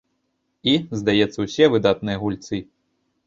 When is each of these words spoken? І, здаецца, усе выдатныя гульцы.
І, 0.69 0.71
здаецца, 1.01 1.39
усе 1.45 1.65
выдатныя 1.75 2.17
гульцы. 2.23 2.57